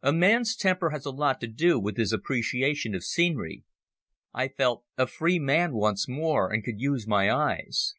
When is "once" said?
5.74-6.06